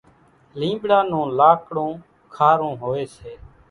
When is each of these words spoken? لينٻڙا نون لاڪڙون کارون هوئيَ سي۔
لينٻڙا 0.59 0.99
نون 1.11 1.27
لاڪڙون 1.39 1.91
کارون 2.35 2.73
هوئيَ 2.81 3.05
سي۔ 3.15 3.31